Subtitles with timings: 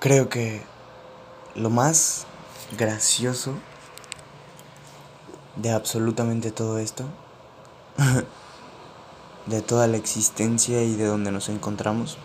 [0.00, 0.62] Creo que
[1.54, 2.24] lo más
[2.78, 3.52] gracioso
[5.56, 7.04] de absolutamente todo esto,
[9.46, 12.16] de toda la existencia y de donde nos encontramos,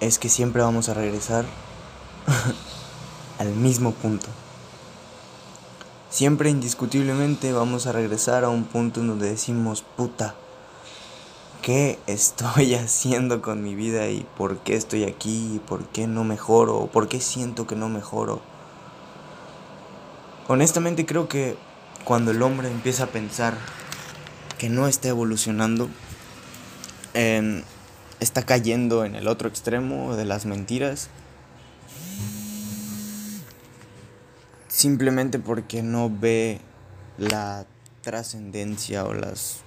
[0.00, 1.44] es que siempre vamos a regresar
[3.38, 4.28] al mismo punto.
[6.08, 10.34] Siempre indiscutiblemente vamos a regresar a un punto en donde decimos, puta,
[11.66, 16.22] ¿qué estoy haciendo con mi vida y por qué estoy aquí y por qué no
[16.22, 18.40] mejoro por qué siento que no mejoro?
[20.46, 21.56] Honestamente creo que
[22.04, 23.58] cuando el hombre empieza a pensar
[24.58, 25.88] que no está evolucionando,
[28.20, 31.08] está cayendo en el otro extremo de las mentiras
[34.68, 36.60] simplemente porque no ve
[37.18, 37.66] la
[38.02, 39.65] trascendencia o las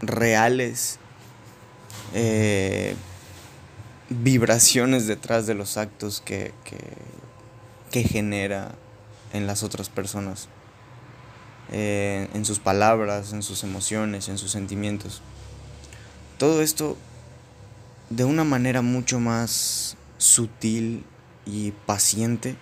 [0.00, 0.98] reales
[2.14, 2.94] eh,
[4.08, 6.52] vibraciones detrás de los actos que,
[7.90, 8.74] que, genera
[9.32, 10.48] en las otras personas,
[11.72, 15.22] eh, en sus palabras, en sus emociones, en sus sentimientos.
[16.36, 16.98] Todo esto
[18.10, 21.04] de una manera mucho más sutil
[21.46, 22.56] y paciente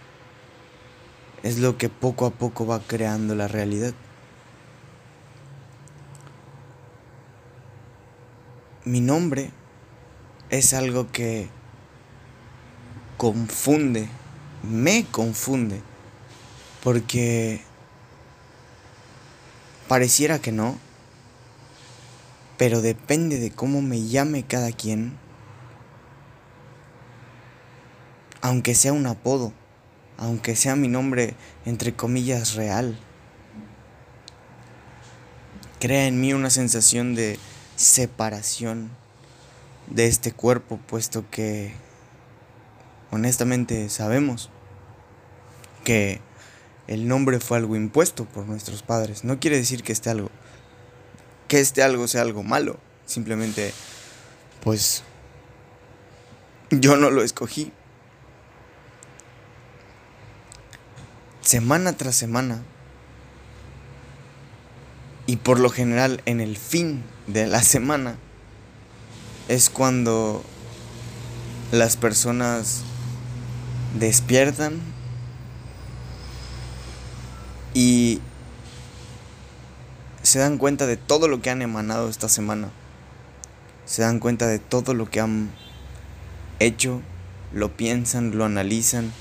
[1.43, 3.93] es lo que poco a poco va creando la realidad.
[8.85, 9.51] Mi nombre
[10.51, 11.49] es algo que
[13.17, 14.09] confunde,
[14.63, 15.83] me confunde,
[16.83, 17.63] porque
[19.89, 20.79] pareciera que no,
[22.59, 25.17] pero depende de cómo me llame cada quien,
[28.43, 29.53] aunque sea un apodo
[30.17, 32.99] aunque sea mi nombre entre comillas real.
[35.81, 37.39] Crea en mí una sensación de
[37.77, 38.91] separación
[39.89, 41.75] de este cuerpo, puesto que
[43.11, 44.51] honestamente sabemos
[45.85, 46.21] que
[46.87, 49.25] el nombre fue algo impuesto por nuestros padres.
[49.25, 50.31] No quiere decir que este algo
[51.49, 53.73] que este algo sea algo malo, simplemente
[54.63, 55.03] pues
[56.71, 57.73] yo no lo escogí.
[61.45, 62.63] semana tras semana
[65.27, 68.17] y por lo general en el fin de la semana
[69.49, 70.43] es cuando
[71.73, 72.83] las personas
[73.99, 74.81] despiertan
[77.73, 78.21] y
[80.23, 82.71] se dan cuenta de todo lo que han emanado esta semana.
[83.85, 85.51] Se dan cuenta de todo lo que han
[86.59, 87.03] hecho,
[87.53, 89.13] lo piensan, lo analizan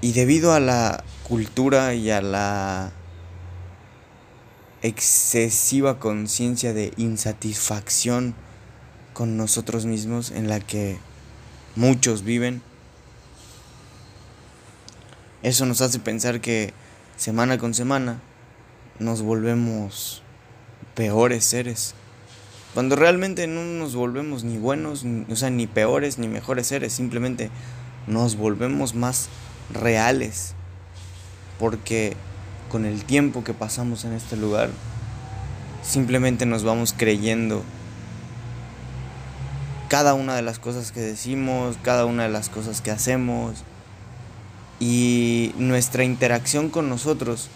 [0.00, 2.92] y debido a la cultura y a la
[4.86, 8.34] excesiva conciencia de insatisfacción
[9.12, 10.98] con nosotros mismos en la que
[11.74, 12.62] muchos viven,
[15.42, 16.72] eso nos hace pensar que
[17.16, 18.20] semana con semana
[18.98, 20.22] nos volvemos
[20.94, 21.94] peores seres.
[22.74, 27.50] Cuando realmente no nos volvemos ni buenos, o sea, ni peores ni mejores seres, simplemente
[28.06, 29.28] nos volvemos más
[29.72, 30.54] reales,
[31.58, 32.16] porque
[32.70, 34.70] con el tiempo que pasamos en este lugar,
[35.82, 37.62] simplemente nos vamos creyendo
[39.88, 43.62] cada una de las cosas que decimos, cada una de las cosas que hacemos,
[44.80, 47.48] y nuestra interacción con nosotros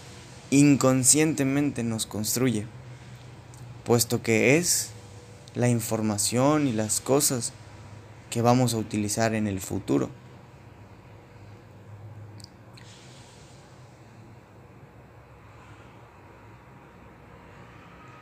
[0.49, 2.65] inconscientemente nos construye,
[3.85, 4.89] puesto que es
[5.53, 7.53] la información y las cosas
[8.29, 10.09] que vamos a utilizar en el futuro.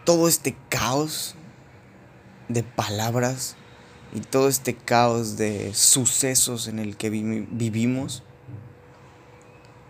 [0.09, 1.35] Todo este caos
[2.47, 3.55] de palabras
[4.11, 8.23] y todo este caos de sucesos en el que vivimos,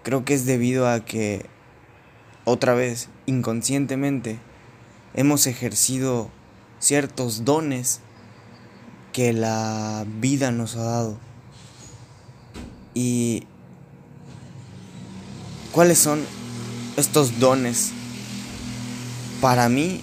[0.03, 1.45] creo que es debido a que,
[2.43, 4.41] otra vez, inconscientemente,
[5.13, 6.29] hemos ejercido
[6.79, 8.01] ciertos dones
[9.13, 11.17] que la vida nos ha dado.
[12.93, 13.47] ¿Y
[15.71, 16.19] cuáles son
[16.97, 17.93] estos dones?
[19.39, 20.01] Para mí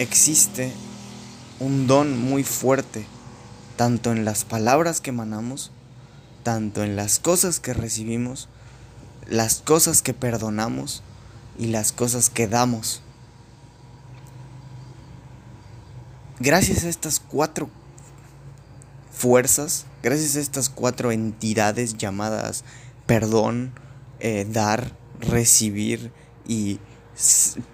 [0.00, 0.72] existe
[1.60, 3.04] un don muy fuerte,
[3.76, 5.72] tanto en las palabras que emanamos,
[6.42, 8.48] tanto en las cosas que recibimos,
[9.28, 11.02] las cosas que perdonamos
[11.58, 13.02] y las cosas que damos.
[16.38, 17.68] Gracias a estas cuatro
[19.12, 22.64] fuerzas, gracias a estas cuatro entidades llamadas
[23.04, 23.72] perdón,
[24.20, 26.10] eh, dar, recibir
[26.48, 26.78] y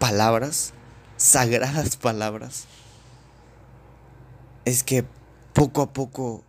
[0.00, 0.72] palabras,
[1.16, 2.66] sagradas palabras,
[4.64, 5.04] es que
[5.52, 6.44] poco a poco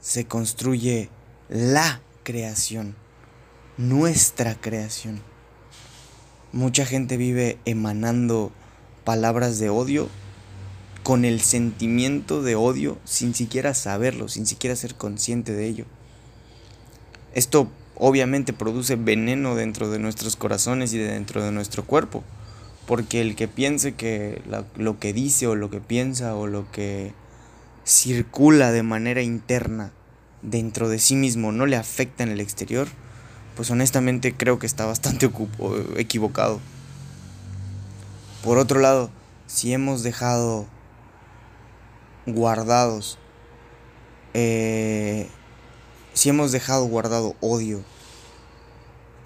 [0.00, 1.10] se construye
[1.48, 2.96] la creación,
[3.76, 5.22] nuestra creación.
[6.52, 8.50] Mucha gente vive emanando
[9.04, 10.08] palabras de odio
[11.02, 15.84] con el sentimiento de odio sin siquiera saberlo, sin siquiera ser consciente de ello.
[17.34, 22.24] Esto obviamente produce veneno dentro de nuestros corazones y dentro de nuestro cuerpo,
[22.86, 24.42] porque el que piense que
[24.76, 27.12] lo que dice o lo que piensa o lo que
[27.84, 29.92] circula de manera interna
[30.42, 32.88] dentro de sí mismo no le afecta en el exterior,
[33.56, 35.30] pues honestamente creo que está bastante
[35.96, 36.60] equivocado.
[38.42, 39.10] Por otro lado,
[39.46, 40.66] si hemos dejado
[42.26, 43.18] guardados,
[44.34, 45.28] eh,
[46.14, 47.82] si hemos dejado guardado odio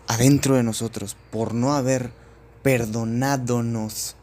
[0.07, 2.11] adentro de nosotros por no haber
[2.65, 4.17] perdonadonos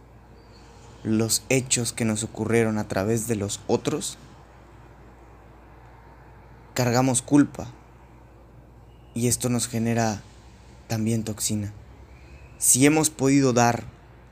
[1.03, 4.17] los hechos que nos ocurrieron a través de los otros,
[6.73, 7.71] cargamos culpa
[9.13, 10.23] y esto nos genera
[10.87, 11.71] también toxina.
[12.57, 13.83] Si hemos podido dar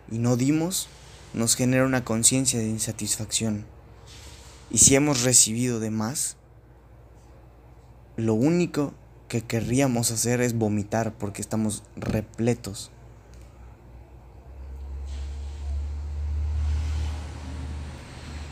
[0.10, 0.88] y no dimos,
[1.36, 3.68] nos genera una conciencia de insatisfacción.
[4.72, 6.36] Y si hemos recibido de más,
[8.18, 8.96] lo único
[9.28, 12.90] que querríamos hacer es vomitar porque estamos repletos.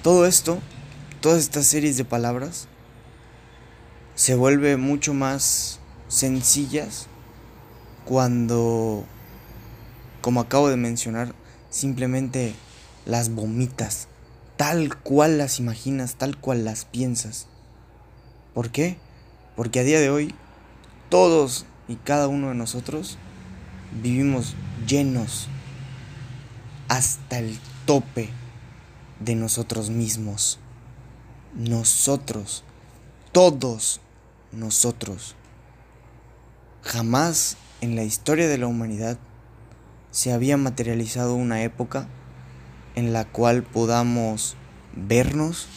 [0.08, 0.60] Todo esto,
[1.20, 2.70] todas estas series de palabras,
[4.16, 7.08] se vuelve mucho más sencillas
[8.06, 9.04] cuando,
[10.22, 11.36] como acabo de mencionar,
[11.70, 12.56] simplemente
[13.06, 14.08] las vomitas,
[14.56, 17.48] tal cual las imaginas, tal cual las piensas.
[18.54, 18.96] ¿Por qué?
[19.58, 20.34] Porque a día de hoy,
[21.10, 23.18] todos y cada uno de nosotros
[24.02, 24.56] vivimos
[24.88, 25.50] llenos
[26.88, 28.30] hasta el tope
[29.20, 30.60] de nosotros mismos.
[31.54, 32.64] Nosotros,
[33.32, 34.02] todos
[34.52, 35.36] nosotros.
[36.82, 39.18] Jamás en la historia de la humanidad
[40.12, 42.08] se había materializado una época
[42.96, 44.56] en la cual podamos
[44.96, 45.68] vernos,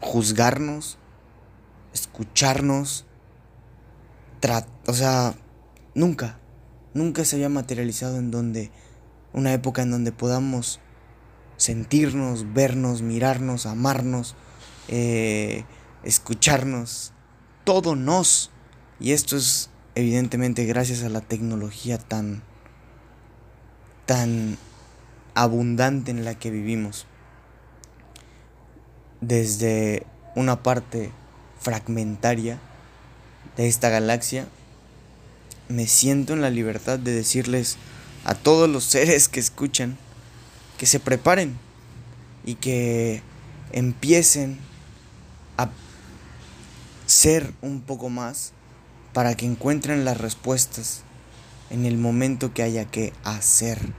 [0.00, 0.98] juzgarnos,
[1.92, 3.04] escucharnos,
[4.86, 5.34] o sea,
[5.94, 6.38] nunca,
[6.94, 8.70] nunca se había materializado en donde,
[9.32, 10.80] una época en donde podamos
[11.56, 14.34] sentirnos, vernos, mirarnos, amarnos,
[14.88, 15.64] eh,
[16.02, 17.12] escucharnos,
[17.64, 18.50] todo nos.
[19.00, 22.42] Y esto es evidentemente gracias a la tecnología tan
[24.06, 24.56] tan
[25.34, 27.06] abundante en la que vivimos.
[29.20, 31.10] Desde una parte
[31.60, 32.58] fragmentaria
[33.56, 34.46] de esta galaxia,
[35.68, 37.76] me siento en la libertad de decirles
[38.24, 39.98] a todos los seres que escuchan
[40.78, 41.56] que se preparen
[42.44, 43.22] y que
[43.72, 44.58] empiecen
[45.56, 45.70] a
[47.06, 48.52] ser un poco más
[49.12, 51.02] para que encuentren las respuestas
[51.70, 53.92] en el momento que haya que hacer.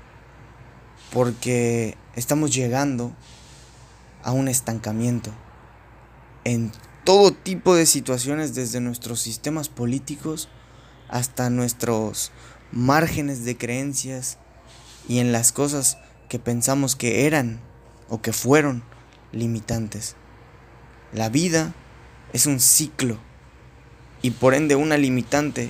[1.12, 3.14] Porque estamos llegando
[4.24, 5.32] a un estancamiento
[6.44, 6.72] en
[7.04, 10.50] todo tipo de situaciones, desde nuestros sistemas políticos
[11.10, 12.32] hasta nuestros
[12.72, 14.38] márgenes de creencias
[15.08, 15.98] y en las cosas
[16.28, 17.60] que pensamos que eran
[18.10, 18.84] o que fueron
[19.32, 20.16] limitantes.
[21.14, 21.74] La vida
[22.34, 23.18] es un ciclo
[24.22, 25.70] y por ende una limitante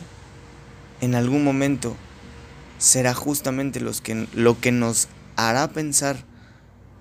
[1.01, 1.95] en algún momento
[2.79, 6.17] será justamente los que, lo que nos hará pensar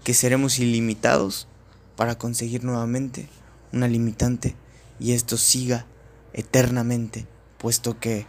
[0.05, 1.49] que seremos ilimitados
[1.97, 3.29] para conseguir nuevamente
[3.73, 4.55] una limitante
[4.99, 5.87] y esto siga
[6.33, 7.27] eternamente,
[7.59, 8.27] puesto que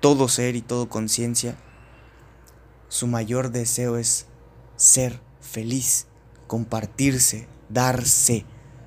[0.00, 1.56] todo ser y todo conciencia,
[2.88, 4.26] su mayor deseo es
[4.76, 6.06] ser feliz,
[6.46, 8.44] compartirse, darse.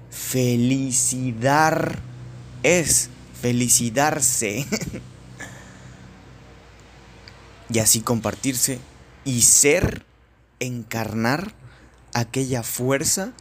[0.09, 1.91] Felicidad
[2.63, 3.09] es
[3.41, 4.65] felicidarse.
[7.69, 8.79] y así compartirse
[9.23, 10.05] y ser,
[10.59, 11.53] encarnar
[12.13, 13.33] aquella fuerza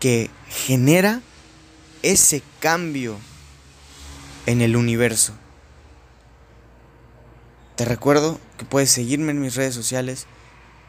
[0.00, 1.20] que genera
[2.02, 3.16] ese cambio
[4.46, 5.34] en el universo.
[7.76, 10.26] Te recuerdo que puedes seguirme en mis redes sociales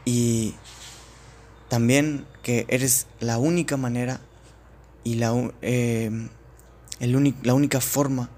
[0.04, 0.54] y
[1.68, 4.20] también que eres la única manera
[5.02, 6.28] y la, eh,
[7.00, 8.30] la única forma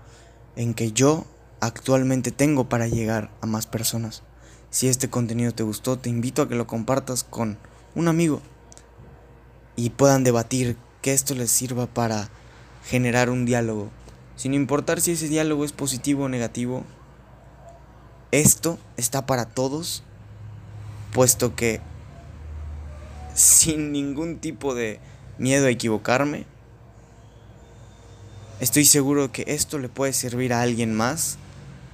[0.56, 1.26] en que yo
[1.60, 4.22] actualmente tengo para llegar a más personas.
[4.70, 7.58] Si este contenido te gustó, te invito a que lo compartas con
[7.94, 8.40] un amigo
[9.74, 12.30] y puedan debatir que esto les sirva para
[12.84, 13.90] generar un diálogo.
[14.36, 16.84] Sin importar si ese diálogo es positivo o negativo,
[18.32, 20.02] esto está para todos,
[21.16, 21.80] puesto que
[23.34, 25.00] sin ningún tipo de
[25.38, 26.44] miedo a equivocarme,
[28.58, 31.36] Estoy seguro que esto le puede servir a alguien más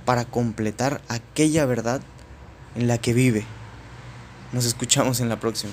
[0.04, 2.00] para completar aquella verdad
[2.76, 3.44] en la que vive.
[4.52, 5.72] Nos escuchamos en la próxima.